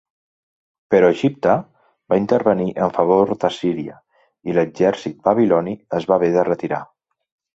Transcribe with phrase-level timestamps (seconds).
[0.93, 1.57] Però Egipte
[2.13, 3.99] va intervenir en favor d'Assíria,
[4.51, 6.83] i l'exèrcit babiloni es va haver de retirar.